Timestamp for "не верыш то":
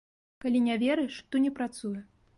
0.67-1.35